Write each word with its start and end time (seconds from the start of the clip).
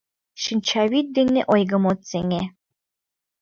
Шинчавӱд 0.43 1.07
дене 1.17 1.41
ойгым 1.53 1.83
от 1.91 1.99
сеҥе... 2.09 2.43